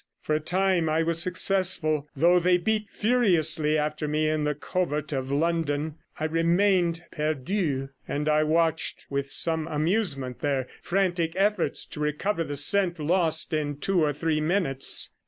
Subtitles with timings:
[0.19, 5.13] For a time I was successful; though they beat furiously after me in the covert
[5.13, 12.43] of London, I remained perdu, and watched with some amusement their frantic efforts to recover
[12.43, 15.11] the scent lost in two or three minutes.